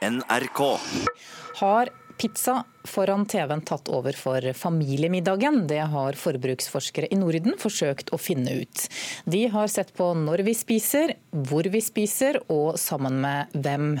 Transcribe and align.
NRK. 0.00 0.78
Har 1.54 1.88
pizza 2.16 2.64
foran 2.84 3.26
TV-en 3.26 3.60
tatt 3.60 3.88
over 3.88 4.16
for 4.16 4.52
familiemiddagen? 4.56 5.66
Det 5.68 5.82
har 5.92 6.16
forbruksforskere 6.16 7.08
i 7.12 7.18
Norden 7.20 7.56
forsøkt 7.60 8.08
å 8.12 8.18
finne 8.20 8.54
ut. 8.62 8.86
De 9.28 9.42
har 9.52 9.68
sett 9.68 9.92
på 9.96 10.06
når 10.16 10.44
vi 10.46 10.54
spiser, 10.56 11.12
hvor 11.50 11.68
vi 11.68 11.82
spiser 11.84 12.40
og 12.48 12.78
sammen 12.80 13.20
med 13.20 13.52
hvem, 13.52 13.92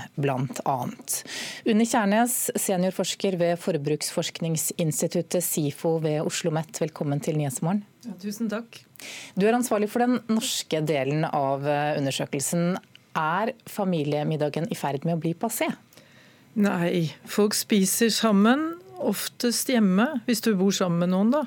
annet. 0.64 1.20
Unni 1.68 1.84
Kjærnes, 1.88 2.38
seniorforsker 2.56 3.36
ved 3.40 3.60
Forbruksforskningsinstituttet 3.60 5.44
SIFO 5.44 5.98
ved 6.00 6.22
Oslo 6.22 6.48
OsloMet, 6.48 6.80
velkommen 6.80 7.20
til 7.20 7.36
Nyhetsmorgen. 7.36 7.84
Ja, 8.06 8.14
tusen 8.16 8.48
takk. 8.48 8.80
Du 9.36 9.44
er 9.44 9.56
ansvarlig 9.56 9.90
for 9.92 10.00
den 10.00 10.22
norske 10.32 10.80
delen 10.88 11.26
av 11.28 11.68
undersøkelsen. 11.68 12.78
Er 13.18 13.54
familiemiddagen 13.66 14.68
i 14.70 14.78
ferd 14.78 15.06
med 15.06 15.18
å 15.18 15.22
bli 15.22 15.34
passé? 15.34 15.70
Nei, 16.60 17.10
folk 17.30 17.54
spiser 17.54 18.10
sammen, 18.14 18.72
oftest 19.00 19.70
hjemme, 19.70 20.20
hvis 20.26 20.42
du 20.44 20.52
bor 20.58 20.74
sammen 20.74 21.04
med 21.04 21.12
noen, 21.14 21.32
da. 21.34 21.44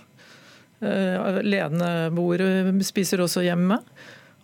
Eh, 0.83 1.39
Aleneboere 1.39 2.73
spiser 2.83 3.23
også 3.23 3.43
hjemme. 3.45 3.79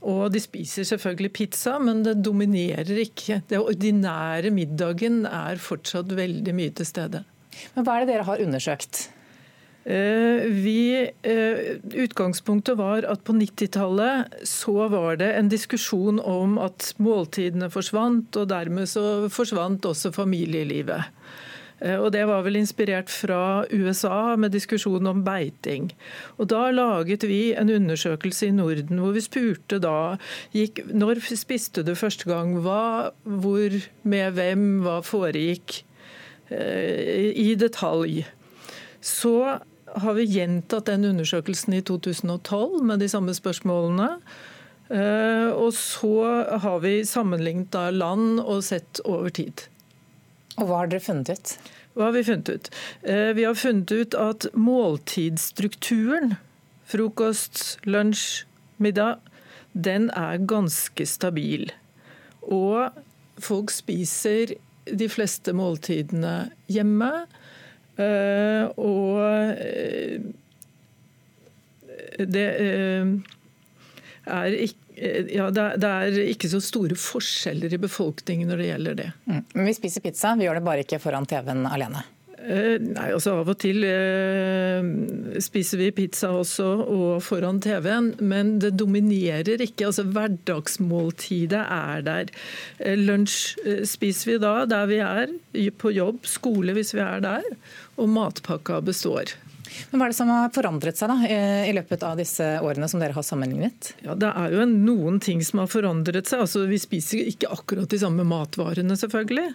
Og 0.07 0.29
de 0.31 0.39
spiser 0.39 0.85
selvfølgelig 0.87 1.31
pizza, 1.35 1.75
men 1.83 2.05
det 2.05 2.21
dominerer 2.23 3.01
ikke. 3.03 3.41
Det 3.51 3.59
ordinære 3.59 4.51
middagen 4.55 5.25
er 5.27 5.59
fortsatt 5.59 6.13
veldig 6.15 6.55
mye 6.55 6.75
til 6.75 6.87
stede. 6.87 7.25
Men 7.75 7.83
Hva 7.83 7.97
er 7.97 8.05
det 8.05 8.13
dere 8.13 8.27
har 8.29 8.43
undersøkt? 8.45 9.09
Eh, 9.83 10.45
vi, 10.63 10.79
eh, 11.03 11.38
utgangspunktet 11.93 12.77
var 12.79 13.05
at 13.09 13.23
på 13.27 13.35
90-tallet 13.37 14.41
så 14.47 14.87
var 14.91 15.19
det 15.21 15.29
en 15.35 15.51
diskusjon 15.51 16.19
om 16.19 16.57
at 16.61 16.93
måltidene 17.01 17.71
forsvant, 17.73 18.35
og 18.39 18.49
dermed 18.51 18.89
så 18.89 19.29
forsvant 19.33 19.85
også 19.89 20.13
familielivet. 20.15 21.09
Eh, 21.79 21.95
og 21.95 22.11
Det 22.11 22.25
var 22.27 22.43
vel 22.43 22.59
inspirert 22.59 23.09
fra 23.09 23.65
USA 23.71 24.35
med 24.35 24.51
diskusjonen 24.51 25.07
om 25.07 25.23
beiting. 25.23 25.91
Og 26.37 26.47
Da 26.47 26.69
laget 26.71 27.23
vi 27.27 27.53
en 27.53 27.69
undersøkelse 27.69 28.47
i 28.47 28.55
Norden 28.55 28.99
hvor 28.99 29.15
vi 29.15 29.21
spurte 29.21 29.79
da 29.79 30.17
gikk, 30.53 30.83
når 30.93 31.23
spiste 31.35 31.83
du 31.83 31.95
første 31.95 32.25
gang, 32.29 32.59
hva, 32.59 33.11
hvor, 33.23 33.69
med 34.03 34.31
hvem, 34.33 34.81
hva 34.83 35.01
foregikk, 35.01 35.83
i 36.49 37.53
detalj. 37.53 38.23
Så 39.05 39.59
har 39.95 40.13
vi 40.17 40.27
gjentatt 40.29 40.89
den 40.89 41.07
undersøkelsen 41.09 41.73
i 41.77 41.81
2012 41.85 42.83
med 42.85 43.01
de 43.03 43.09
samme 43.11 43.33
spørsmålene. 43.35 44.09
Eh, 44.89 45.49
og 45.53 45.73
så 45.77 46.13
har 46.63 46.79
vi 46.85 46.99
sammenlignet 47.05 47.75
land 47.93 48.39
og 48.41 48.63
sett 48.65 49.01
over 49.05 49.29
tid. 49.29 49.67
Og 50.57 50.67
Hva 50.67 50.83
har 50.83 50.91
dere 50.91 51.03
funnet 51.03 51.29
ut? 51.29 51.57
Hva 51.93 52.09
har 52.09 52.13
Vi 52.15 52.23
funnet 52.23 52.49
ut? 52.49 52.69
Eh, 53.03 53.33
vi 53.33 53.43
har 53.43 53.55
funnet 53.55 53.91
ut 53.91 54.15
at 54.15 54.47
måltidsstrukturen, 54.53 56.37
frokost, 56.85 57.77
lunsj, 57.85 58.45
middag, 58.77 59.19
den 59.73 60.09
er 60.09 60.37
ganske 60.37 61.05
stabil. 61.05 61.71
Og 62.41 62.89
folk 63.37 63.71
spiser 63.71 64.55
de 64.89 65.09
fleste 65.09 65.53
måltidene 65.53 66.51
hjemme. 66.67 67.27
Eh, 67.99 68.65
og 68.79 69.19
eh, 69.59 70.19
det 72.29 72.45
eh, 72.63 73.15
er 74.29 74.61
ikke 74.67 74.77
ja, 74.99 75.45
det 75.47 75.87
er 75.87 76.17
ikke 76.27 76.49
så 76.51 76.59
store 76.59 76.97
forskjeller 76.99 77.71
i 77.71 77.77
befolkningen 77.79 78.49
når 78.51 78.59
det 78.59 78.65
gjelder 78.67 78.97
det. 78.99 79.05
Mm. 79.31 79.37
Men 79.53 79.69
vi 79.69 79.75
spiser 79.77 80.03
pizza, 80.03 80.33
vi 80.35 80.43
gjør 80.43 80.59
det 80.59 80.63
bare 80.65 80.83
ikke 80.83 80.99
foran 80.99 81.27
TV-en 81.29 81.63
alene? 81.69 82.01
Nei, 82.39 83.09
altså 83.11 83.33
Av 83.41 83.49
og 83.51 83.57
til 83.61 83.83
eh, 83.85 84.85
spiser 85.43 85.81
vi 85.81 85.89
pizza 85.97 86.31
også 86.33 86.67
og 86.85 87.19
foran 87.25 87.59
TV-en, 87.63 88.13
men 88.23 88.55
det 88.63 88.71
dominerer 88.79 89.59
ikke. 89.59 89.89
altså 89.89 90.05
Hverdagsmåltidet 90.07 91.59
er 91.59 92.05
der. 92.07 92.31
Lunsj 92.95 93.59
spiser 93.89 94.33
vi 94.33 94.39
da 94.41 94.55
der 94.69 94.89
vi 94.89 95.01
er, 95.03 95.35
på 95.77 95.91
jobb, 95.93 96.25
skole 96.29 96.73
hvis 96.77 96.95
vi 96.95 97.03
er 97.03 97.21
der 97.25 97.45
og 97.99 98.09
matpakka 98.15 98.79
består. 98.85 99.35
Men 99.91 99.99
Hva 99.99 100.07
er 100.07 100.13
det 100.13 100.17
som 100.19 100.31
har 100.33 100.53
forandret 100.55 100.99
seg 100.99 101.11
da, 101.11 101.17
i 101.67 101.73
løpet 101.75 102.05
av 102.07 102.19
disse 102.19 102.45
årene 102.65 102.89
som 102.91 103.01
dere 103.01 103.15
har 103.17 103.25
sammenlignet? 103.25 103.93
Ja, 104.05 104.15
Det 104.19 104.31
er 104.31 104.55
jo 104.55 104.67
noen 104.69 105.19
ting 105.23 105.43
som 105.45 105.63
har 105.63 105.71
forandret 105.71 106.29
seg. 106.29 106.43
Altså, 106.45 106.65
vi 106.69 106.79
spiser 106.81 107.29
ikke 107.29 107.51
akkurat 107.53 107.89
de 107.91 108.01
samme 108.01 108.25
matvarene, 108.27 108.97
selvfølgelig. 108.99 109.49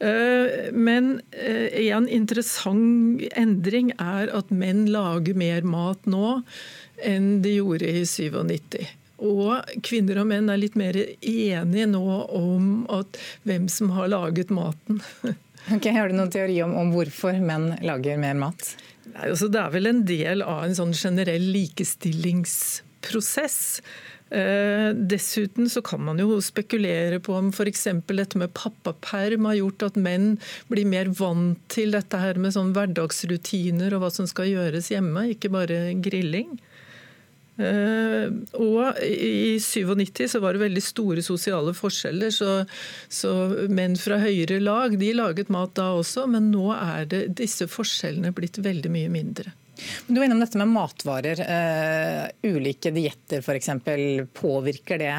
Eh, 0.00 0.70
men 0.72 1.20
eh, 1.32 1.90
en 1.90 2.08
interessant 2.08 3.20
endring 3.36 3.92
er 3.98 4.32
at 4.36 4.52
menn 4.54 4.86
lager 4.92 5.36
mer 5.36 5.66
mat 5.68 6.08
nå 6.08 6.40
enn 7.04 7.40
de 7.44 7.58
gjorde 7.58 7.88
i 7.88 8.04
97. 8.08 8.80
Og 9.20 9.76
kvinner 9.84 10.22
og 10.22 10.30
menn 10.30 10.48
er 10.48 10.60
litt 10.60 10.78
mer 10.80 10.96
enige 10.96 11.86
nå 11.90 12.04
om 12.36 12.70
at 12.92 13.20
hvem 13.44 13.68
som 13.72 13.92
har 13.96 14.10
laget 14.12 14.52
maten. 14.54 15.02
Ok, 15.68 15.90
Har 15.92 16.08
du 16.08 16.14
noen 16.16 16.30
teori 16.32 16.54
om, 16.64 16.72
om 16.72 16.88
hvorfor 16.94 17.36
menn 17.36 17.74
lager 17.84 18.16
mer 18.16 18.38
mat? 18.40 18.70
Altså 19.14 19.48
det 19.50 19.60
er 19.60 19.70
vel 19.74 19.86
en 19.90 20.04
del 20.08 20.42
av 20.44 20.64
en 20.64 20.74
sånn 20.76 20.94
generell 20.96 21.52
likestillingsprosess. 21.54 23.82
Eh, 24.30 24.90
dessuten 24.94 25.70
så 25.70 25.82
kan 25.82 26.04
man 26.06 26.18
jo 26.22 26.40
spekulere 26.44 27.18
på 27.18 27.34
om 27.34 27.48
f.eks. 27.50 27.88
dette 28.06 28.38
med 28.38 28.54
pappaperm 28.54 29.44
har 29.50 29.56
gjort 29.58 29.82
at 29.88 29.96
menn 29.98 30.38
blir 30.70 30.86
mer 30.86 31.10
vant 31.18 31.58
til 31.72 31.90
dette 31.96 32.16
her 32.20 32.38
med 32.38 32.54
sånn 32.54 32.70
hverdagsrutiner 32.76 33.94
og 33.96 34.00
hva 34.04 34.10
som 34.14 34.26
skal 34.30 34.46
gjøres 34.52 34.92
hjemme, 34.94 35.32
ikke 35.34 35.50
bare 35.50 35.98
grilling. 35.98 36.60
Eh, 37.60 38.26
og 38.56 39.00
i 39.04 39.58
97 39.60 40.24
så 40.32 40.40
var 40.40 40.56
det 40.56 40.64
veldig 40.64 40.82
store 40.84 41.24
sosiale 41.24 41.74
forskjeller, 41.76 42.32
så, 42.32 42.60
så, 43.12 43.34
menn 43.68 43.98
fra 44.00 44.20
høyere 44.22 44.60
lag 44.62 44.96
de 45.00 45.12
laget 45.16 45.52
mat 45.52 45.74
da 45.76 45.90
også, 45.98 46.26
men 46.30 46.50
nå 46.54 46.70
er 46.76 47.08
det 47.10 47.24
disse 47.40 47.68
forskjellene 47.70 48.32
blitt 48.36 48.60
veldig 48.62 48.92
mye 48.92 49.12
mindre. 49.12 49.52
Du 50.06 50.18
var 50.18 50.26
innom 50.26 50.42
dette 50.42 50.58
med 50.60 50.68
matvarer. 50.68 51.40
Uh, 51.40 52.26
ulike 52.52 52.90
dietter 52.92 53.40
f.eks. 53.40 53.70
Påvirker 54.36 55.00
det 55.00 55.14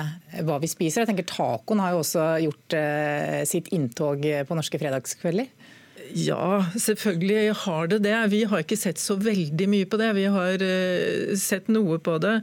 hva 0.45 0.59
vi 0.61 0.69
spiser? 0.69 1.01
Jeg 1.01 1.09
tenker 1.09 1.25
Tacoen 1.25 1.81
har 1.81 1.95
jo 1.95 2.03
også 2.03 2.27
gjort 2.43 2.75
uh, 2.77 3.39
sitt 3.49 3.71
inntog 3.73 4.21
på 4.21 4.57
norske 4.59 4.77
fredagskvelder. 4.77 5.49
Ja, 6.17 6.65
selvfølgelig 6.75 7.53
har 7.63 7.87
det 7.91 8.01
det. 8.05 8.15
Vi 8.31 8.41
har 8.49 8.63
ikke 8.63 8.77
sett 8.79 8.99
så 8.99 9.15
veldig 9.19 9.67
mye 9.71 9.87
på 9.89 9.99
det. 10.01 10.09
Vi 10.17 10.25
har 10.33 10.63
uh, 10.63 11.35
sett 11.39 11.69
noe 11.71 11.99
på 12.03 12.17
det. 12.23 12.33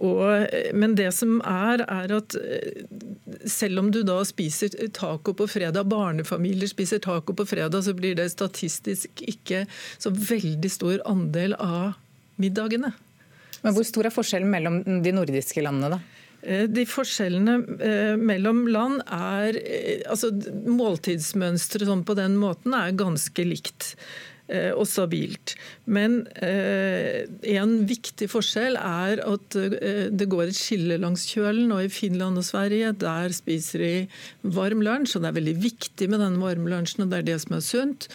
Og, 0.00 0.46
men 0.74 0.96
det 0.98 1.10
som 1.16 1.38
er, 1.46 1.84
er 1.86 2.14
at 2.18 2.36
uh, 2.38 3.44
selv 3.46 3.82
om 3.84 3.92
du 3.94 4.00
da 4.06 4.18
spiser 4.28 4.74
taco 4.96 5.34
på 5.38 5.48
fredag, 5.50 5.90
barnefamilier 5.92 6.70
spiser 6.70 7.02
taco 7.04 7.36
på 7.36 7.46
fredag, 7.48 7.84
så 7.86 7.94
blir 7.98 8.18
det 8.18 8.30
statistisk 8.34 9.22
ikke 9.22 9.64
så 10.02 10.12
veldig 10.14 10.72
stor 10.72 11.04
andel 11.08 11.56
av 11.58 11.94
middagene. 12.42 12.94
Men 13.62 13.76
Hvor 13.76 13.86
stor 13.86 14.08
er 14.08 14.14
forskjellen 14.14 14.50
mellom 14.50 14.82
de 15.04 15.14
nordiske 15.14 15.62
landene? 15.62 15.98
da? 15.98 16.21
Eh, 16.42 16.66
de 16.66 16.84
forskjellene 16.88 17.56
eh, 17.78 18.14
mellom 18.18 18.64
land 18.74 19.02
er 19.06 19.58
eh, 19.62 20.02
altså 20.10 20.32
Måltidsmønsteret 20.66 21.86
sånn 21.86 22.02
på 22.06 22.16
den 22.18 22.34
måten 22.40 22.74
er 22.74 22.96
ganske 22.98 23.46
likt 23.46 23.92
og 24.50 24.82
stabilt. 24.88 25.54
Men 25.86 26.18
en 26.42 27.74
viktig 27.88 28.26
forskjell 28.28 28.76
er 28.76 29.22
at 29.24 29.56
det 29.56 30.26
går 30.28 30.50
et 30.50 30.58
skille 30.58 30.98
langs 31.00 31.24
kjølen. 31.30 31.70
Og 31.72 31.86
i 31.86 31.92
Finland 31.92 32.40
og 32.40 32.44
Sverige 32.44 32.92
der 33.00 33.32
spiser 33.32 33.84
de 33.84 33.92
varm 34.42 34.82
lunsj, 34.84 35.16
og 35.16 35.24
det 35.24 35.30
er 35.30 35.38
veldig 35.38 35.56
viktig 35.62 36.08
med 36.12 36.20
denne 36.24 36.42
varme 36.42 36.72
lunsjen, 36.72 37.06
og 37.06 37.12
det 37.12 37.22
er 37.22 37.28
det 37.30 37.38
som 37.44 37.56
er 37.56 37.64
sunt. 37.64 38.08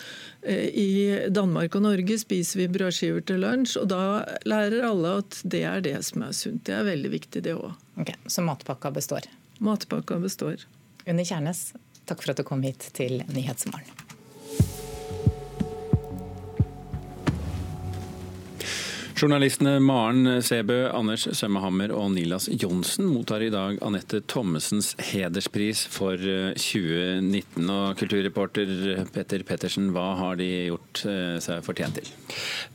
I 0.48 1.28
Danmark 1.34 1.76
og 1.76 1.84
Norge 1.88 2.20
spiser 2.22 2.62
vi 2.62 2.70
brødskiver 2.78 3.26
til 3.28 3.42
lunsj, 3.44 3.78
og 3.82 3.90
da 3.92 4.02
lærer 4.48 4.86
alle 4.88 5.18
at 5.24 5.42
det 5.44 5.64
er 5.68 5.84
det 5.86 5.98
som 6.08 6.28
er 6.28 6.36
sunt. 6.38 6.64
Det 6.68 6.76
er 6.78 6.88
veldig 6.88 7.14
viktig, 7.18 7.44
det 7.48 7.56
òg. 7.58 7.72
Ok, 7.98 8.14
Så 8.28 8.46
matpakka 8.46 8.92
består? 8.94 9.28
Matpakka 9.60 10.20
består. 10.22 10.68
Unni 11.08 11.26
Kjernes, 11.26 11.72
takk 12.06 12.22
for 12.22 12.36
at 12.36 12.44
du 12.44 12.48
kom 12.48 12.62
hit 12.68 12.92
til 12.98 13.24
Nyhetsmorgen. 13.32 14.07
Journalistene 19.18 19.80
Maren 19.82 20.28
Sebø, 20.46 20.92
Anders 20.94 21.24
Sømmehammer 21.40 21.90
og 21.98 22.12
Nilas 22.14 22.46
Johnsen 22.54 23.08
mottar 23.10 23.42
i 23.42 23.50
dag 23.50 23.80
Anette 23.82 24.20
Thommessens 24.30 24.92
hederspris 25.10 25.80
for 25.90 26.22
2019. 26.22 27.64
Eh, 27.66 27.72
og 27.74 27.98
kulturreporter 27.98 29.08
Petter 29.16 29.42
Pettersen, 29.48 29.88
hva 29.96 30.12
har 30.20 30.38
de 30.38 30.50
gjort 30.68 31.02
eh, 31.10 31.40
seg 31.42 31.64
fortjent 31.66 31.98
til? 31.98 32.12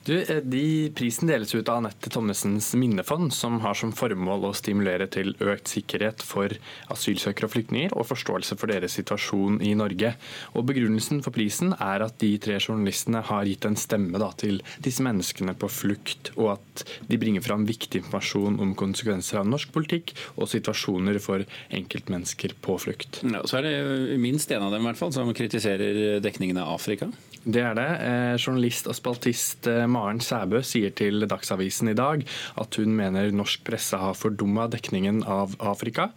Du, 0.09 0.17
eh, 0.19 0.41
de 0.43 0.65
Prisen 0.99 1.31
deles 1.31 1.55
ut 1.55 1.71
av 1.71 1.79
Anette 1.79 2.11
Thommessens 2.11 2.73
minnefond, 2.75 3.31
som 3.31 3.61
har 3.63 3.79
som 3.79 3.95
formål 3.95 4.49
å 4.49 4.53
stimulere 4.59 5.07
til 5.15 5.37
økt 5.39 5.71
sikkerhet 5.71 6.27
for 6.27 6.51
asylsøkere 6.91 7.47
og 7.47 7.55
flyktninger, 7.55 7.95
og 7.95 8.11
forståelse 8.11 8.59
for 8.59 8.75
deres 8.75 8.99
situasjon 8.99 9.63
i 9.63 9.77
Norge. 9.79 10.17
Og 10.59 10.67
Begrunnelsen 10.67 11.23
for 11.23 11.39
prisen 11.39 11.71
er 11.79 12.03
at 12.03 12.19
de 12.19 12.35
tre 12.43 12.59
journalistene 12.59 13.23
har 13.31 13.47
gitt 13.47 13.71
en 13.71 13.79
stemme 13.79 14.19
da, 14.19 14.35
til 14.35 14.59
disse 14.83 15.07
menneskene 15.07 15.55
på 15.55 15.71
flukt 15.71 16.32
og 16.37 16.55
at 16.57 16.85
de 17.09 17.19
bringer 17.21 17.45
fram 17.45 17.67
viktig 17.69 18.03
informasjon 18.03 18.61
om 18.63 18.75
konsekvenser 18.79 19.41
av 19.43 19.49
norsk 19.51 19.73
politikk 19.75 20.15
og 20.37 20.51
situasjoner 20.53 21.21
for 21.23 21.45
enkeltmennesker 21.75 22.57
på 22.65 22.79
flukt. 22.83 23.23
Ja, 23.27 23.45
så 23.49 23.61
er 23.61 23.69
det 23.69 24.21
minst 24.23 24.53
en 24.53 24.67
av 24.67 24.75
dem 24.75 24.85
i 24.85 24.91
hvert 24.91 25.01
fall, 25.01 25.15
som 25.15 25.31
kritiserer 25.37 26.21
dekningen 26.25 26.61
av 26.63 26.75
Afrika? 26.77 27.11
Det 27.43 27.59
er 27.59 27.75
det. 27.75 27.89
Eh, 28.07 28.35
journalist 28.39 28.87
og 28.87 28.95
spaltist 28.95 29.67
eh, 29.67 29.83
Maren 29.91 30.21
Sæbø 30.23 30.61
sier 30.67 30.93
til 30.95 31.25
Dagsavisen 31.27 31.91
i 31.91 31.97
dag 31.99 32.23
at 32.63 32.79
hun 32.79 32.95
mener 32.95 33.33
norsk 33.35 33.65
presse 33.67 33.99
har 33.99 34.15
fordumma 34.15 34.69
dekningen 34.71 35.25
av 35.27 35.57
Afrika. 35.59 36.11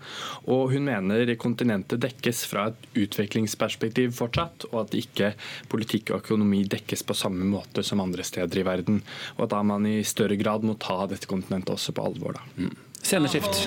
Og 0.46 0.76
hun 0.76 0.86
mener 0.86 1.34
kontinentet 1.42 2.04
dekkes 2.04 2.44
fra 2.52 2.68
et 2.70 3.02
utviklingsperspektiv 3.06 4.14
fortsatt, 4.20 4.68
og 4.72 4.84
at 4.84 4.98
ikke 5.00 5.34
politikk 5.72 6.14
og 6.14 6.22
økonomi 6.22 6.62
dekkes 6.70 7.02
på 7.08 7.18
samme 7.18 7.48
måte 7.50 7.82
som 7.86 8.04
andre 8.06 8.26
steder 8.26 8.62
i 8.62 8.68
verden. 8.68 9.02
Og 9.40 9.48
at 9.48 9.56
da 9.56 9.64
man 9.66 9.90
i 9.90 9.98
større 10.06 10.38
grad 10.38 10.68
må 10.68 10.78
ta 10.78 11.08
dette 11.10 11.30
kontinentet 11.32 11.74
også 11.74 11.96
på 11.96 12.06
alvor. 12.06 12.38
Da. 12.38 12.46
Mm. 12.62 12.76
Sceneskift. 13.02 13.66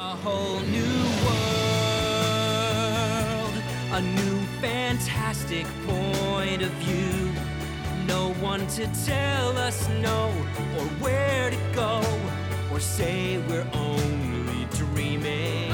A 0.00 0.16
whole 0.24 0.60
new 0.66 0.92
world. 1.22 1.58
A 3.92 4.00
new 4.00 4.39
fantastic 5.00 5.66
point 5.86 6.62
of 6.62 6.70
view. 6.84 7.32
No 8.06 8.32
one 8.42 8.66
to 8.66 8.86
tell 9.06 9.56
us 9.56 9.88
no 10.02 10.28
or 10.76 10.86
where 11.00 11.50
to 11.50 11.56
go 11.74 12.02
or 12.72 12.80
say 12.80 13.38
we're 13.48 13.66
only 13.72 14.66
dreaming. 14.76 15.70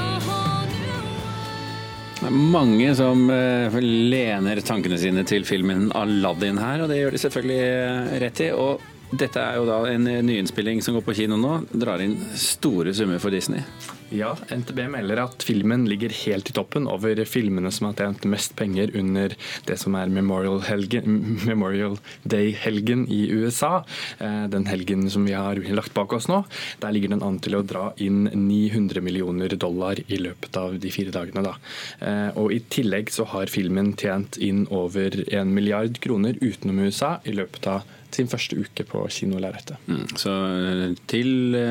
Det 2.19 2.25
er 2.25 2.33
mange 2.33 2.95
som 2.95 3.29
uh, 3.29 3.79
lener 3.81 4.59
tankene 4.65 4.97
sine 4.97 5.23
til 5.23 5.45
filmen 5.45 5.91
'Aladdin' 5.91 6.59
her, 6.59 6.81
og 6.81 6.89
det 6.89 6.97
gjør 6.97 7.11
de 7.11 7.17
selvfølgelig 7.21 7.59
eh, 7.61 8.15
rett 8.23 8.39
i. 8.41 8.51
Og 8.51 8.81
dette 9.11 9.39
er 9.39 9.55
jo 9.55 9.67
da 9.67 9.77
en 9.87 10.03
nyinnspilling 10.03 10.81
som 10.83 10.97
går 10.97 11.05
på 11.05 11.15
kino 11.21 11.37
nå. 11.39 11.53
Drar 11.71 12.01
inn 12.03 12.17
store 12.35 12.91
summer 12.95 13.21
for 13.23 13.31
Disney. 13.31 13.63
Ja, 14.11 14.33
NTB 14.51 14.85
melder 14.91 15.19
at 15.25 15.43
filmen 15.43 15.85
ligger 15.87 16.11
helt 16.23 16.47
i 16.47 16.53
toppen 16.55 16.85
over 16.87 17.19
filmene 17.27 17.71
som 17.75 17.89
har 17.89 17.97
tjent 17.99 18.27
mest 18.31 18.53
penger 18.59 18.93
under 18.95 19.33
det 19.67 19.75
som 19.79 19.97
er 19.99 20.11
Memorial, 20.11 20.61
Memorial 21.49 21.97
Day-helgen 22.23 23.03
i 23.11 23.25
USA. 23.31 23.81
Eh, 24.19 24.45
den 24.51 24.67
helgen 24.67 25.09
som 25.11 25.27
vi 25.27 25.35
har 25.35 25.59
lagt 25.75 25.95
bak 25.95 26.15
oss 26.15 26.29
nå. 26.31 26.41
Der 26.83 26.95
ligger 26.95 27.15
den 27.15 27.23
an 27.23 27.41
til 27.43 27.59
å 27.59 27.63
dra 27.67 27.89
inn 28.03 28.29
900 28.31 29.03
millioner 29.03 29.55
dollar 29.59 29.99
i 30.07 30.19
løpet 30.23 30.59
av 30.59 30.79
de 30.79 30.91
fire 30.91 31.15
dagene. 31.15 31.43
Da. 31.47 31.55
Eh, 31.99 32.29
og 32.39 32.55
I 32.55 32.63
tillegg 32.71 33.11
så 33.11 33.27
har 33.31 33.51
filmen 33.51 33.91
tjent 33.99 34.39
inn 34.39 34.65
over 34.71 35.19
en 35.27 35.51
milliard 35.55 35.99
kroner 36.03 36.39
utenom 36.39 36.83
USA 36.87 37.17
i 37.27 37.35
løpet 37.35 37.71
av 37.75 37.96
sin 38.17 38.29
første 38.31 38.57
uke 38.59 38.85
på 38.87 39.05
kinolerretet. 39.13 39.77
Mm, 39.87 40.05
så 40.17 40.33
eh, 40.57 40.97
til 41.09 41.61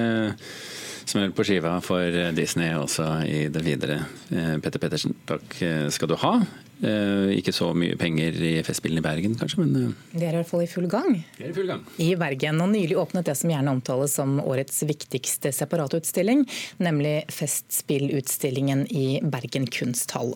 smell 1.06 1.32
på 1.34 1.44
skiva 1.46 1.76
for 1.84 2.20
Disney 2.36 2.74
også 2.74 3.08
i 3.28 3.46
det 3.52 3.62
videre. 3.66 4.00
Eh, 4.30 4.56
Petter 4.62 4.82
Pettersen, 4.82 5.14
takk 5.28 5.58
eh, 5.62 5.86
skal 5.94 6.10
du 6.10 6.16
ha. 6.22 6.38
Eh, 6.84 7.30
ikke 7.38 7.54
så 7.56 7.70
mye 7.72 7.96
penger 7.96 8.36
i 8.44 8.52
Festspillene 8.66 9.00
i 9.00 9.04
Bergen, 9.04 9.36
kanskje, 9.40 9.62
men 9.64 9.94
De 10.12 10.20
er 10.20 10.34
i 10.34 10.36
hvert 10.36 10.48
fall 10.50 10.64
i 10.66 10.68
full 10.68 10.88
gang. 10.92 11.22
Det 11.38 11.46
er 11.46 11.52
i 11.54 11.56
full 11.56 11.70
gang. 11.70 11.84
I 12.02 12.10
Bergen. 12.20 12.60
Og 12.60 12.68
nylig 12.74 12.98
åpnet 13.00 13.24
det 13.28 13.36
som 13.40 13.52
gjerne 13.52 13.72
omtales 13.72 14.16
som 14.18 14.36
årets 14.44 14.82
viktigste 14.84 15.54
separatutstilling, 15.56 16.44
nemlig 16.84 17.14
Festspillutstillingen 17.32 18.84
i 18.92 19.22
Bergen 19.24 19.64
kunsthall. 19.72 20.34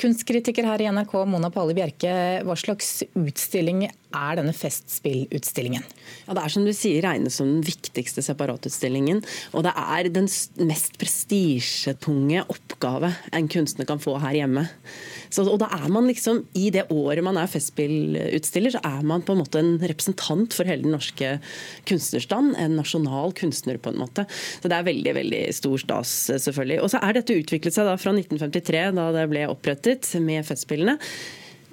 Kunstkritiker 0.00 0.64
her 0.70 0.80
i 0.80 0.88
NRK, 0.88 1.12
Mona 1.28 1.52
Pali 1.52 1.76
Bjerke, 1.76 2.14
hva 2.46 2.56
slags 2.56 3.02
utstilling 3.12 3.84
er 3.84 4.40
denne 4.40 4.56
Festspillutstillingen? 4.56 5.84
Ja, 6.26 6.32
Det 6.32 6.42
er 6.44 6.56
som 6.56 6.64
du 6.64 6.72
sier 6.72 7.04
regnes 7.04 7.36
som 7.36 7.48
den 7.48 7.64
viktigste 7.66 8.24
separatutstillingen. 8.24 9.20
Og 9.52 9.64
det 9.68 9.76
er 9.76 10.08
den 10.08 10.28
mest 10.64 10.96
prestisjetunge 11.00 12.46
oppgave 12.82 13.12
en 13.32 13.48
kunstner 13.48 13.86
kan 13.86 14.00
få 14.00 14.16
her 14.22 14.34
hjemme. 14.34 14.66
Så, 15.30 15.44
og 15.46 15.58
da 15.62 15.68
er 15.72 15.88
man 15.92 16.06
liksom, 16.10 16.42
I 16.54 16.70
det 16.74 16.88
året 16.90 17.24
man 17.24 17.38
er 17.40 17.50
Festspillutstiller, 17.50 18.74
så 18.74 18.82
er 18.84 19.02
man 19.06 19.22
på 19.22 19.32
en 19.32 19.42
måte 19.42 19.60
en 19.62 19.78
representant 19.80 20.52
for 20.52 20.68
hele 20.68 20.84
den 20.84 20.92
norske 20.92 21.38
kunstnerstand. 21.88 22.56
En 22.58 22.76
nasjonal 22.76 23.32
kunstner, 23.38 23.78
på 23.78 23.92
en 23.92 24.00
måte. 24.02 24.26
Så 24.60 24.68
det 24.68 24.76
er 24.76 24.88
veldig 24.88 25.14
veldig 25.16 25.44
stor 25.54 25.78
stas, 25.80 26.16
selvfølgelig. 26.44 26.82
Og 26.82 26.92
så 26.92 27.00
er 27.02 27.16
dette 27.16 27.38
utviklet 27.38 27.74
seg 27.74 27.88
da 27.88 27.96
fra 28.00 28.14
1953, 28.16 28.90
da 28.98 29.08
det 29.14 29.28
ble 29.32 29.46
opprettet 29.50 30.10
med 30.22 30.44
Festspillene 30.48 30.98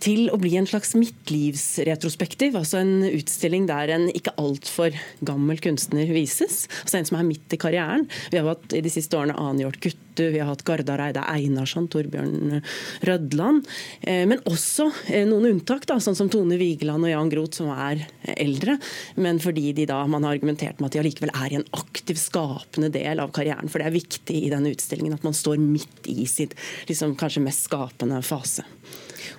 til 0.04 0.30
å 0.32 0.40
bli 0.40 0.56
en 0.60 0.68
slags 0.70 0.94
midtlivsretrospektiv. 0.98 2.58
Altså 2.60 2.82
en 2.82 3.06
utstilling 3.08 3.68
der 3.70 3.94
en 3.96 4.08
ikke 4.14 4.36
altfor 4.42 4.96
gammel 5.26 5.60
kunstner 5.64 6.10
vises. 6.14 6.66
Altså 6.84 7.00
en 7.00 7.10
som 7.10 7.20
er 7.20 7.28
midt 7.28 7.56
i 7.56 7.60
karrieren. 7.62 8.08
Vi 8.32 8.40
har 8.40 8.48
hatt 8.50 8.76
i 8.76 8.84
de 8.86 8.94
siste 8.94 9.18
årene 9.20 9.38
Anjort 9.40 9.80
Guttu, 9.84 10.26
vi 10.34 10.40
har 10.42 10.50
hatt 10.52 10.66
Gardar 10.68 11.02
Eide 11.04 11.24
Einarsson, 11.32 11.88
Torbjørn 11.92 12.62
Rødland. 13.08 13.68
Eh, 14.02 14.26
men 14.30 14.42
også 14.50 14.90
eh, 15.08 15.26
noen 15.28 15.50
unntak, 15.54 15.88
da, 15.90 16.00
sånn 16.04 16.18
som 16.18 16.32
Tone 16.32 16.60
Vigeland 16.60 17.08
og 17.08 17.14
Jan 17.14 17.32
Groth, 17.32 17.60
som 17.62 17.72
er 17.76 18.06
eldre. 18.36 18.78
Men 19.20 19.42
fordi 19.44 19.74
de 19.78 19.88
da, 19.90 20.02
man 20.12 20.28
har 20.28 20.38
argumentert 20.38 20.80
med 20.80 20.90
at 20.90 20.98
de 20.98 21.04
allikevel 21.04 21.34
er 21.34 21.54
i 21.54 21.60
en 21.62 21.68
aktiv, 21.76 22.20
skapende 22.20 22.92
del 22.94 23.24
av 23.24 23.34
karrieren. 23.36 23.72
For 23.72 23.82
det 23.82 23.90
er 23.90 24.00
viktig 24.00 24.42
i 24.44 24.52
denne 24.52 24.74
utstillingen 24.74 25.16
at 25.16 25.28
man 25.28 25.38
står 25.38 25.60
midt 25.62 26.10
i 26.12 26.28
sitt 26.30 26.56
liksom, 26.90 27.16
kanskje 27.20 27.46
mest 27.46 27.70
skapende 27.70 28.20
fase. 28.26 28.68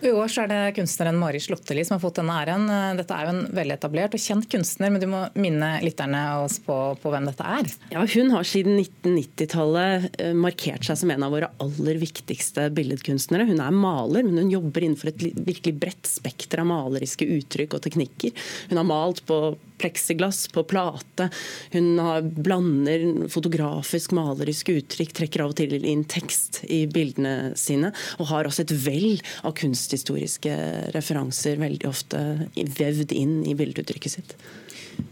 I 0.05 0.13
år 0.13 0.33
er 0.43 0.51
det 0.51 0.61
kunstneren 0.79 1.19
Mari 1.21 1.41
Slåtteli 1.43 1.85
som 1.87 1.97
har 1.97 2.03
fått 2.03 2.21
denne 2.21 2.37
æren. 2.43 2.67
Dette 2.99 3.17
er 3.17 3.27
jo 3.27 3.35
en 3.35 3.43
veletablert 3.57 4.17
og 4.17 4.23
kjent 4.23 4.49
kunstner, 4.51 4.93
men 4.93 5.03
du 5.03 5.09
må 5.11 5.23
minne 5.41 5.73
lytterne 5.85 6.23
oss 6.45 6.59
på, 6.65 6.77
på 7.01 7.13
hvem 7.13 7.29
dette 7.31 7.47
er? 7.47 7.71
Ja, 7.95 8.05
Hun 8.05 8.33
har 8.35 8.47
siden 8.49 8.79
1990-tallet 8.81 10.21
eh, 10.21 10.35
markert 10.37 10.87
seg 10.87 11.01
som 11.01 11.15
en 11.15 11.27
av 11.27 11.35
våre 11.35 11.51
aller 11.63 12.01
viktigste 12.03 12.69
billedkunstnere. 12.77 13.49
Hun 13.51 13.63
er 13.65 13.75
maler, 13.75 14.27
men 14.27 14.45
hun 14.45 14.55
jobber 14.55 14.87
innenfor 14.87 15.13
et 15.13 15.25
virkelig 15.39 15.77
bredt 15.81 16.11
spekter 16.11 16.63
av 16.63 16.71
maleriske 16.71 17.29
uttrykk 17.39 17.79
og 17.79 17.85
teknikker. 17.87 18.47
Hun 18.71 18.81
har 18.81 18.89
malt 18.89 19.25
på 19.29 19.43
pleksiglass, 19.81 20.45
på 20.53 20.65
plate. 20.69 21.31
Hun 21.75 21.99
har, 21.99 22.23
blander 22.23 23.29
fotografisk, 23.33 24.15
malerisk 24.17 24.73
uttrykk, 24.75 25.15
trekker 25.17 25.45
av 25.45 25.55
og 25.55 25.61
til 25.61 25.77
inn 25.81 26.07
tekst 26.11 26.63
i 26.69 26.85
bildene 26.91 27.53
sine, 27.59 27.93
og 28.21 28.31
har 28.33 28.49
også 28.49 28.67
et 28.67 28.77
vell 28.85 29.21
av 29.43 29.57
kunsthistoriske 29.59 30.57
referanser 30.97 31.61
veldig 31.61 31.89
ofte 31.91 32.25
vevd 32.55 33.15
inn 33.17 33.41
i 33.49 33.57
bildeuttrykket 33.59 34.19
sitt. 34.19 34.37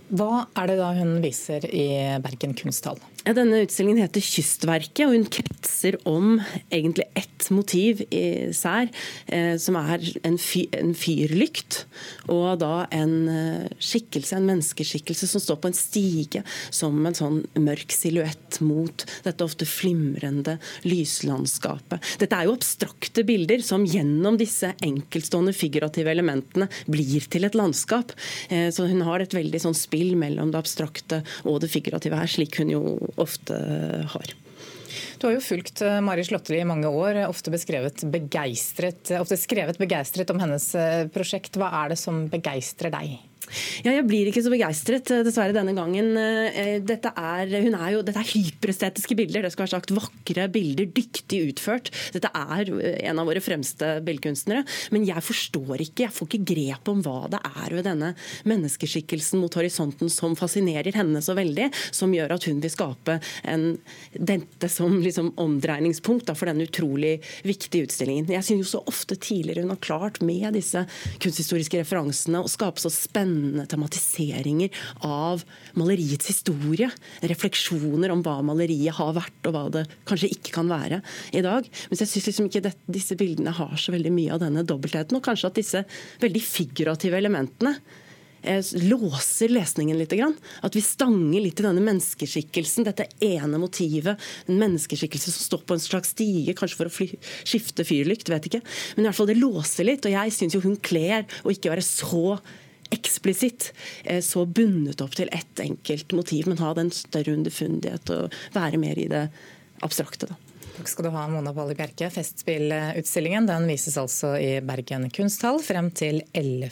Hva 0.08 0.46
er 0.56 0.70
det 0.70 0.78
da 0.80 0.92
hun 0.96 1.18
viser 1.24 1.64
i 1.68 1.88
Bergen 2.24 2.54
kunsthall? 2.56 3.00
Ja, 3.28 3.34
denne 3.36 3.58
utstillingen 3.60 4.00
heter 4.00 4.22
'Kystverket', 4.24 5.04
og 5.04 5.12
hun 5.12 5.26
kretser 5.28 5.98
om 6.08 6.38
egentlig 6.72 7.04
ett 7.12 7.50
motiv 7.52 8.00
i 8.08 8.54
sær, 8.56 8.88
eh, 9.28 9.58
som 9.60 9.76
er 9.76 10.00
en, 10.24 10.38
fyr, 10.40 10.64
en, 10.72 10.94
fyrlykt. 10.96 11.84
Og 12.32 12.56
da 12.62 12.86
en 12.90 13.28
eh, 13.28 13.66
skikkelse, 13.76 14.32
en 14.32 14.48
menneskeskikkelse 14.48 15.28
som 15.28 15.42
står 15.44 15.58
på 15.60 15.68
en 15.68 15.76
stige 15.76 16.42
som 16.70 16.96
en 17.04 17.18
sånn 17.18 17.42
mørk 17.60 17.92
silhuett 17.92 18.62
mot 18.64 19.04
dette 19.26 19.44
ofte 19.44 19.68
flimrende 19.68 20.56
lyslandskapet. 20.88 22.00
Dette 22.24 22.32
er 22.32 22.48
jo 22.48 22.56
abstrakte 22.56 23.26
bilder 23.28 23.60
som 23.60 23.84
gjennom 23.84 24.40
disse 24.40 24.72
enkeltstående 24.80 25.52
figurative 25.52 26.14
elementene 26.16 26.70
blir 26.88 27.28
til 27.28 27.44
et 27.44 27.60
landskap. 27.60 28.16
Eh, 28.48 28.72
så 28.72 28.88
hun 28.88 29.04
har 29.04 29.20
et 29.20 29.36
veldig 29.36 29.60
sånn 29.68 29.76
spill 29.76 30.16
mellom 30.16 30.48
det 30.56 30.64
abstrakte 30.64 31.20
og 31.44 31.60
det 31.60 31.72
figurative 31.76 32.16
her, 32.16 32.36
slik 32.38 32.56
hun 32.62 32.72
jo 32.72 32.82
ofte 33.22 33.56
har. 34.14 34.34
Du 35.18 35.26
har 35.26 35.34
jo 35.34 35.42
fulgt 35.42 35.82
eh, 35.82 36.00
Mari 36.04 36.24
Slåtteli 36.24 36.60
i 36.62 36.68
mange 36.68 36.90
år, 36.90 37.24
ofte, 37.26 37.52
begeistret, 38.06 39.10
ofte 39.18 39.38
skrevet 39.40 39.80
begeistret 39.80 40.30
om 40.30 40.40
hennes 40.42 40.68
eh, 40.78 41.06
prosjekt. 41.12 41.58
Hva 41.58 41.72
er 41.82 41.92
det 41.92 41.98
som 42.00 42.26
begeistrer 42.30 42.94
deg? 42.94 43.18
Ja, 43.84 43.92
jeg 43.94 44.04
blir 44.08 44.28
ikke 44.28 44.42
så 44.44 44.52
begeistret, 44.52 45.10
eh, 45.12 45.22
dessverre, 45.26 45.54
denne 45.56 45.74
gangen. 45.76 46.16
Eh, 46.18 46.78
dette 46.84 47.12
er, 47.16 47.48
hun 47.64 47.74
er 47.74 47.92
jo, 47.94 48.02
dette 48.04 48.20
er 48.20 48.32
hyperestetiske 48.32 49.16
bilder. 49.18 49.42
Det 49.42 49.52
skal 49.54 49.66
være 49.66 49.76
sagt 49.76 49.94
vakre 49.94 50.48
bilder, 50.52 50.88
dyktig 50.92 51.40
utført. 51.52 51.90
Dette 52.14 52.30
er 52.34 52.68
eh, 52.68 52.98
en 53.08 53.20
av 53.22 53.28
våre 53.28 53.42
fremste 53.44 53.98
billedkunstnere. 54.04 54.64
Men 54.94 55.06
jeg 55.08 55.24
forstår 55.24 55.84
ikke, 55.86 56.06
jeg 56.06 56.14
får 56.14 56.30
ikke 56.30 56.48
grep 56.52 56.92
om 56.92 57.02
hva 57.04 57.28
det 57.32 57.40
er 57.48 57.76
ved 57.78 57.88
denne 57.88 58.12
menneskeskikkelsen 58.48 59.40
mot 59.42 59.54
horisonten 59.58 60.12
som 60.12 60.36
fascinerer 60.38 60.96
henne 60.96 61.22
så 61.24 61.36
veldig, 61.38 61.70
som 61.94 62.12
gjør 62.14 62.36
at 62.36 62.48
hun 62.48 62.62
vil 62.64 62.72
skape 62.72 63.18
en, 63.48 63.66
dette 64.12 64.70
som 64.72 64.98
liksom 65.02 65.32
omdreiningspunkt 65.40 66.28
da, 66.28 66.36
for 66.38 66.50
denne 66.50 66.68
utrolig 66.68 67.18
viktige 67.46 67.88
utstillingen. 67.88 68.28
Jeg 68.32 68.46
synes 68.46 68.66
jo 68.66 68.70
så 68.76 68.84
ofte 68.90 69.16
tidligere 69.16 69.64
hun 69.64 69.72
har 69.72 69.82
klart 69.84 70.20
med 70.24 70.52
disse 70.56 70.84
kunsthistoriske 71.22 71.80
referansene 71.82 72.42
å 72.42 72.50
skape 72.50 72.82
så 72.82 72.90
spennende 72.92 73.27
spennende 73.28 73.66
tematiseringer 73.66 74.70
av 75.04 75.44
maleriets 75.74 76.28
historie. 76.28 76.88
Refleksjoner 77.20 78.10
om 78.10 78.22
hva 78.24 78.40
maleriet 78.42 78.96
har 78.96 79.14
vært, 79.16 79.46
og 79.46 79.54
hva 79.54 79.68
det 79.72 79.86
kanskje 80.08 80.32
ikke 80.32 80.54
kan 80.56 80.68
være 80.68 81.02
i 81.32 81.42
dag. 81.44 81.68
Men 81.90 82.00
jeg 82.00 82.08
syns 82.08 82.28
liksom 82.30 82.48
ikke 82.48 82.64
det, 82.64 82.74
disse 82.88 83.16
bildene 83.18 83.54
har 83.54 83.76
så 83.76 83.92
veldig 83.92 84.12
mye 84.12 84.34
av 84.34 84.42
denne 84.42 84.64
dobbeltheten, 84.64 85.16
og 85.18 85.24
kanskje 85.24 85.48
at 85.48 85.58
disse 85.58 85.84
veldig 86.22 86.42
figurative 86.42 87.18
elementene 87.18 87.74
eh, 88.42 88.64
låser 88.88 89.52
lesningen 89.52 89.98
litt. 89.98 90.14
At 90.62 90.76
vi 90.76 90.84
stanger 90.84 91.44
litt 91.44 91.60
i 91.60 91.66
denne 91.66 91.84
menneskeskikkelsen, 91.84 92.88
dette 92.88 93.10
ene 93.24 93.60
motivet. 93.60 94.16
En 94.48 94.62
menneskeskikkelse 94.62 95.34
som 95.34 95.50
står 95.50 95.66
på 95.66 95.76
en 95.76 95.84
slags 95.84 96.14
stige, 96.16 96.56
kanskje 96.56 96.80
for 96.80 96.88
å 96.88 96.94
fly, 96.94 97.10
skifte 97.44 97.84
fyrlykt, 97.86 98.32
vet 98.32 98.48
ikke. 98.48 98.64
Men 98.96 99.04
i 99.04 99.10
hvert 99.10 99.20
fall 99.20 99.30
det 99.30 99.42
låser 99.42 99.90
litt. 99.90 100.08
Og 100.08 100.16
jeg 100.16 100.38
syns 100.38 100.56
jo 100.56 100.64
hun 100.64 100.80
kler 100.80 101.28
å 101.44 101.52
ikke 101.52 101.74
være 101.74 101.84
så 101.84 102.38
eksplisitt 102.94 103.70
eh, 104.04 104.20
så 104.24 104.44
bundet 104.46 105.02
opp 105.04 105.16
til 105.18 105.30
ett 105.32 105.62
enkelt 105.64 106.12
motiv, 106.16 106.48
men 106.48 106.60
ha 106.62 106.74
den 106.78 106.92
større 106.94 107.36
underfundighet 107.36 108.12
og 108.14 108.36
være 108.56 108.80
mer 108.80 108.98
i 108.98 109.08
det 109.10 109.28
abstrakte. 109.84 110.30
da. 110.30 110.38
Takk 110.78 110.92
skal 110.92 111.08
du 111.08 111.10
ha, 111.10 111.24
Mona 111.26 111.50
Palle 111.54 111.74
Bjerke. 111.74 112.06
Festspillutstillingen 112.14 113.48
den 113.48 113.66
vises 113.66 113.98
altså 113.98 114.36
i 114.38 114.60
Bergen 114.62 115.08
kunsthall 115.10 115.58
frem 115.64 115.90
til 115.90 116.22
11. 116.38 116.70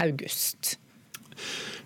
august. 0.00 0.78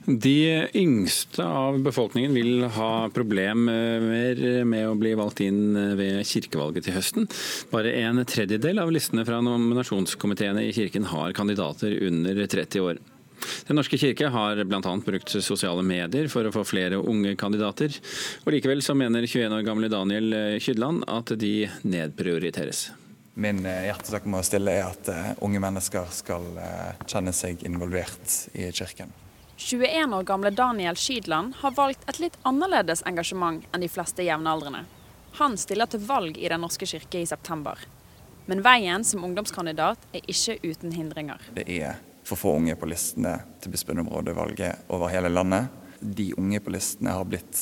De 0.09 0.69
yngste 0.79 1.45
av 1.45 1.81
befolkningen 1.85 2.33
vil 2.33 2.63
ha 2.79 2.93
problemer 3.13 4.65
med 4.65 4.87
å 4.89 4.95
bli 4.97 5.13
valgt 5.19 5.43
inn 5.45 5.75
ved 5.99 6.23
kirkevalget 6.31 6.87
til 6.87 6.97
høsten. 6.97 7.29
Bare 7.75 7.93
en 8.07 8.23
tredjedel 8.25 8.81
av 8.81 8.95
listene 8.95 9.27
fra 9.29 9.43
nominasjonskomiteene 9.45 10.65
i 10.65 10.73
kirken 10.73 11.11
har 11.11 11.37
kandidater 11.37 11.99
under 12.07 12.41
30 12.47 12.87
år. 12.87 13.03
Den 13.69 13.79
norske 13.81 13.99
kirke 14.01 14.31
har 14.35 14.63
bl.a. 14.65 14.95
brukt 15.07 15.35
sosiale 15.45 15.85
medier 15.87 16.31
for 16.33 16.49
å 16.49 16.55
få 16.55 16.65
flere 16.69 17.01
unge 17.01 17.35
kandidater. 17.41 17.93
og 18.45 18.55
Likevel 18.55 18.85
så 18.85 18.97
mener 18.99 19.27
21 19.27 19.59
år 19.59 19.67
gamle 19.67 19.93
Daniel 19.93 20.33
Kydland 20.63 21.05
at 21.09 21.35
de 21.39 21.69
nedprioriteres. 21.83 22.89
Min 23.39 23.67
eh, 23.67 23.85
hjertesak 23.87 24.25
med 24.27 24.41
å 24.41 24.47
stille 24.47 24.73
er 24.75 24.89
at 24.89 25.09
eh, 25.13 25.27
unge 25.47 25.61
mennesker 25.63 26.09
skal 26.11 26.43
eh, 26.59 27.05
kjenne 27.07 27.31
seg 27.31 27.61
involvert 27.69 28.33
i 28.59 28.67
kirken. 28.75 29.13
21 29.55 30.17
år 30.17 30.27
gamle 30.27 30.51
Daniel 30.51 30.99
Skydland 30.99 31.55
har 31.61 31.77
valgt 31.77 32.03
et 32.11 32.19
litt 32.19 32.35
annerledes 32.43 33.05
engasjement 33.07 33.63
enn 33.71 33.85
de 33.87 33.91
fleste 33.95 34.27
jevnaldrende. 34.27 34.83
Han 35.39 35.55
stiller 35.55 35.87
til 35.87 36.03
valg 36.03 36.35
i 36.35 36.51
Den 36.51 36.67
norske 36.67 36.87
kirke 36.91 37.23
i 37.23 37.31
september. 37.31 37.79
Men 38.51 38.65
veien 38.67 39.07
som 39.07 39.23
ungdomskandidat 39.23 40.11
er 40.11 40.27
ikke 40.27 40.59
uten 40.67 40.99
hindringer. 40.99 41.39
Det 41.55 41.69
er 41.79 42.03
for 42.29 42.37
få 42.37 42.55
unge 42.57 42.77
på 42.77 42.87
listene 42.87 43.39
til 43.63 43.73
bispedømmerådevalget 43.73 44.91
over 44.93 45.09
hele 45.09 45.31
landet. 45.33 45.69
De 46.01 46.31
unge 46.37 46.61
på 46.61 46.73
listene 46.75 47.15
har 47.17 47.25
blitt 47.25 47.59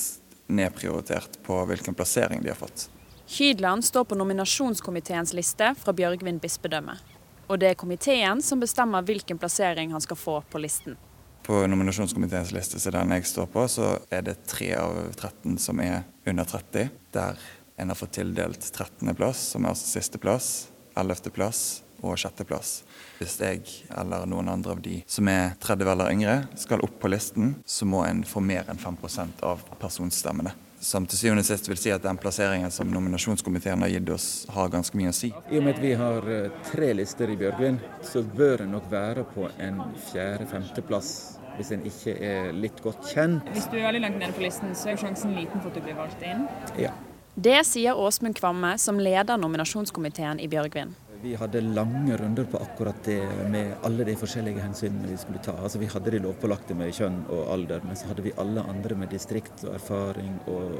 nedprioritert 0.46 1.38
på 1.46 1.58
hvilken 1.70 1.94
plassering 1.94 2.42
de 2.42 2.50
har 2.50 2.58
fått. 2.58 2.88
Kydland 3.26 3.84
står 3.84 4.04
på 4.04 4.18
nominasjonskomiteens 4.18 5.32
liste 5.34 5.72
fra 5.78 5.94
Bjørgvin 5.94 6.38
bispedømme. 6.42 6.98
Og 7.46 7.58
det 7.62 7.72
er 7.72 7.78
komiteen 7.78 8.42
som 8.42 8.62
bestemmer 8.62 9.06
hvilken 9.06 9.38
plassering 9.38 9.94
han 9.94 10.02
skal 10.02 10.18
få 10.18 10.40
på 10.50 10.62
listen. 10.62 10.98
På 11.46 11.62
nominasjonskomiteens 11.66 12.50
liste 12.54 12.82
så 12.82 12.90
den 12.90 13.14
jeg 13.14 13.26
står 13.30 13.46
på, 13.50 13.68
så 13.70 13.96
er 14.10 14.26
det 14.26 14.40
tre 14.50 14.72
av 14.78 14.98
13 15.14 15.58
som 15.62 15.82
er 15.82 16.02
under 16.26 16.46
30. 16.46 16.90
Der 17.14 17.38
en 17.76 17.92
har 17.92 17.98
fått 17.98 18.16
tildelt 18.18 18.66
13.-plass, 18.66 19.52
som 19.52 19.66
er 19.66 19.74
altså 19.74 19.98
sisteplass, 19.98 20.68
11.-plass 20.98 21.85
og 22.12 22.20
sjetteplass. 22.20 22.82
Hvis 23.18 23.38
jeg 23.40 23.62
eller 23.96 24.26
noen 24.28 24.50
andre 24.52 24.76
av 24.76 24.82
de 24.84 25.00
som 25.10 25.28
er 25.32 25.56
30 25.62 25.92
eller 25.92 26.12
yngre 26.12 26.36
skal 26.58 26.84
opp 26.84 26.98
på 27.02 27.10
listen, 27.12 27.56
så 27.66 27.88
må 27.88 28.04
en 28.06 28.24
få 28.26 28.42
mer 28.44 28.68
enn 28.70 28.80
5% 28.80 29.44
av 29.46 29.64
personstemmene. 29.80 30.54
Som 30.86 31.06
til 31.08 31.18
syvende 31.18 31.42
og 31.42 31.48
sist 31.48 31.66
vil 31.70 31.78
si 31.80 31.90
at 31.90 32.04
den 32.04 32.18
plasseringen 32.20 32.70
som 32.70 32.90
nominasjonskomiteen 32.92 33.80
har 33.82 33.90
gitt 33.90 34.10
oss, 34.12 34.28
har 34.52 34.68
ganske 34.70 34.98
mye 35.00 35.10
å 35.10 35.16
si. 35.16 35.32
I 35.32 35.58
og 35.58 35.64
med 35.64 35.78
at 35.78 35.80
vi 35.82 35.94
har 35.98 36.28
eh, 36.30 36.60
tre 36.68 36.92
lister 36.94 37.32
i 37.32 37.38
Bjørgvin, 37.40 37.80
så 38.04 38.22
bør 38.22 38.66
en 38.66 38.76
nok 38.76 38.86
være 38.92 39.24
på 39.32 39.48
en 39.56 39.80
fjerde-femteplass 40.12 41.16
hvis 41.56 41.72
en 41.72 41.84
ikke 41.88 42.12
er 42.20 42.50
litt 42.52 42.82
godt 42.84 43.08
kjent. 43.14 43.48
Hvis 43.56 43.68
du 43.72 43.78
er 43.78 43.88
veldig 43.88 44.02
langt 44.04 44.20
nede 44.20 44.36
på 44.36 44.44
listen, 44.44 44.74
så 44.76 44.92
er 44.92 45.00
sjansen 45.00 45.32
liten 45.36 45.62
for 45.62 45.72
at 45.72 45.78
du 45.78 45.84
blir 45.86 45.96
valgt 45.96 46.22
inn? 46.26 46.44
Ja. 46.80 46.92
Det 47.36 47.58
sier 47.68 47.98
Åsmund 48.00 48.38
Kvamme, 48.38 48.76
som 48.80 49.00
leder 49.00 49.40
nominasjonskomiteen 49.40 50.40
i 50.40 50.48
Bjørgvin. 50.48 50.94
Vi 51.22 51.34
hadde 51.34 51.60
lange 51.60 52.16
runder 52.16 52.44
på 52.44 52.58
akkurat 52.58 53.04
det 53.04 53.22
med 53.50 53.74
alle 53.82 54.04
de 54.04 54.16
forskjellige 54.16 54.62
hensynene 54.62 55.08
vi 55.08 55.16
skulle 55.16 55.40
ta. 55.42 55.54
Altså 55.62 55.78
Vi 55.78 55.88
hadde 55.90 56.12
de 56.12 56.20
lovpålagte 56.24 56.76
med 56.76 56.92
kjønn 56.94 57.22
og 57.32 57.52
alder, 57.52 57.84
men 57.84 57.96
så 57.96 58.10
hadde 58.10 58.24
vi 58.26 58.34
alle 58.38 58.62
andre 58.62 58.98
med 59.00 59.12
distrikt 59.14 59.64
og 59.64 59.74
erfaring 59.74 60.34
og 60.46 60.76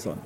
sånn. 0.00 0.22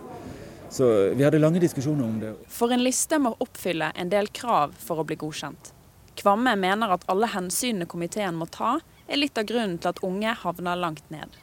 Så 0.71 0.91
vi 1.15 1.25
hadde 1.25 1.41
lange 1.41 1.63
diskusjoner 1.63 2.05
om 2.05 2.21
det. 2.21 2.35
For 2.51 2.73
en 2.75 2.83
liste 2.85 3.19
må 3.23 3.35
oppfylle 3.43 3.93
en 3.95 4.13
del 4.13 4.31
krav 4.35 4.75
for 4.79 5.03
å 5.03 5.07
bli 5.07 5.19
godkjent. 5.21 5.73
Kvamme 6.17 6.57
mener 6.57 6.95
at 6.95 7.05
alle 7.13 7.29
hensynene 7.31 7.87
komiteen 7.91 8.39
må 8.39 8.49
ta, 8.51 8.79
er 9.07 9.21
litt 9.21 9.39
av 9.39 9.47
grunnen 9.47 9.77
til 9.79 9.93
at 9.93 10.03
unge 10.07 10.33
havner 10.43 10.79
langt 10.81 11.11
ned. 11.13 11.35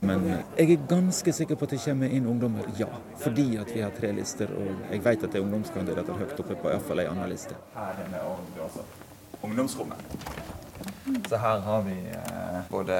Men 0.00 0.26
jeg 0.28 0.70
er 0.70 0.82
ganske 0.88 1.32
sikker 1.32 1.56
på 1.56 1.64
at 1.64 1.72
det 1.72 1.80
kommer 1.80 2.12
inn 2.12 2.26
ungdommer, 2.28 2.66
ja. 2.78 2.88
Fordi 3.22 3.46
at 3.60 3.70
vi 3.72 3.80
har 3.80 3.94
tre 3.96 4.10
lister, 4.12 4.50
og 4.52 4.92
jeg 4.92 5.02
vet 5.04 5.24
at 5.24 5.32
det 5.32 5.40
er 5.40 5.46
ungdomskandidater 5.46 6.20
høyt 6.20 6.42
oppe 6.42 6.58
på 6.60 6.70
iallfall 6.70 7.00
ei 7.00 7.08
anna 7.08 7.28
liste. 7.30 7.56
Her 7.74 8.02
er 8.04 8.10
vi 8.12 8.60
også 8.66 8.84
ungdomsrommet. 9.46 9.98
Så 11.28 11.38
her 11.40 11.62
har 11.64 11.82
vi 11.86 11.96
eh, 12.12 12.58
både 12.70 12.96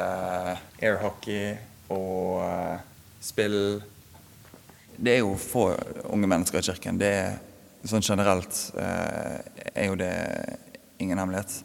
airhockey 0.81 1.57
og 1.93 2.41
eh, 2.47 2.79
spill. 3.21 3.59
Det 4.97 5.19
er 5.19 5.21
jo 5.21 5.35
få 5.41 5.69
unge 6.15 6.31
mennesker 6.31 6.63
i 6.63 6.69
kirken. 6.71 7.01
Det 7.01 7.11
er 7.13 7.37
sånn 7.87 8.05
generelt 8.07 8.61
eh, 8.81 9.43
er 9.75 9.91
jo 9.91 9.99
det 10.01 10.15
ingen 11.03 11.19
hemmelighet. 11.21 11.61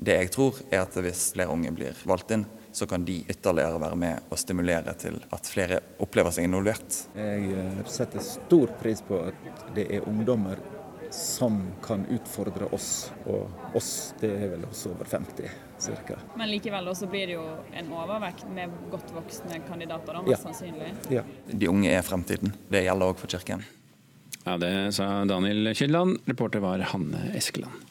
Det 0.00 0.16
jeg 0.16 0.32
tror, 0.32 0.56
er 0.70 0.86
at 0.86 0.96
hvis 1.04 1.28
flere 1.34 1.52
unge 1.52 1.74
blir 1.76 1.98
valgt 2.08 2.32
inn, 2.32 2.46
så 2.72 2.86
kan 2.86 3.04
de 3.04 3.20
ytterligere 3.28 3.80
være 3.82 3.96
med 3.98 4.28
og 4.30 4.38
stimulere 4.38 4.94
til 4.98 5.16
at 5.34 5.48
flere 5.50 5.80
opplever 6.02 6.34
seg 6.34 6.46
involvert. 6.48 7.00
Jeg 7.16 7.54
eh, 7.54 7.80
setter 7.90 8.22
stor 8.24 8.74
pris 8.80 9.02
på 9.06 9.18
at 9.30 9.64
det 9.74 9.88
er 9.96 10.06
ungdommer 10.08 10.60
som 11.10 11.56
kan 11.82 12.04
utfordre 12.06 12.68
oss, 12.74 13.10
og 13.26 13.74
oss 13.74 14.14
det 14.20 14.30
er 14.30 14.52
vel 14.52 14.68
også 14.68 14.92
over 14.92 15.08
50 15.10 15.50
ca. 16.06 16.18
Men 16.38 16.52
likevel 16.52 16.86
også 16.92 17.08
blir 17.10 17.32
det 17.32 17.34
jo 17.34 17.44
en 17.74 17.90
overvekt 17.96 18.46
med 18.54 18.72
godt 18.92 19.10
voksne 19.16 19.58
kandidater, 19.66 20.14
da, 20.14 20.22
mest 20.22 20.36
ja. 20.36 20.40
sannsynlig? 20.44 20.92
Ja. 21.10 21.24
De 21.50 21.70
unge 21.70 21.90
er 21.90 22.06
fremtiden. 22.06 22.54
Det 22.70 22.84
gjelder 22.86 23.10
òg 23.10 23.18
for 23.18 23.32
Kirken. 23.32 23.66
Ja, 24.44 24.56
Det 24.56 24.72
sa 24.96 25.24
Daniel 25.28 25.74
Kylland. 25.74 26.22
Reporter 26.30 26.62
var 26.62 26.86
Hanne 26.94 27.30
Eskeland. 27.34 27.89